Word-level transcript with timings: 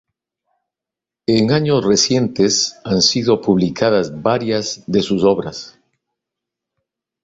En 1.27 1.51
años 1.51 1.85
recientes 1.85 2.75
han 2.83 3.03
sido 3.03 3.39
publicadas 3.39 4.23
varias 4.23 4.81
de 4.87 5.03
sus 5.03 5.23
obras. 5.23 5.77